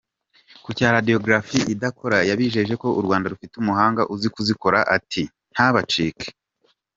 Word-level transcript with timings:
Ku 0.63 0.69
cya 0.77 0.87
Radiographie 0.95 1.63
idakora 1.73 2.17
yabijeje 2.29 2.73
ko 2.81 2.87
u 2.99 3.01
Rwanda 3.05 3.31
rufite 3.33 3.53
umuhanga 3.63 4.01
uzi 4.13 4.27
kuzikora, 4.35 4.79
ati 4.95 5.23
“ntabacike!". 5.53 6.27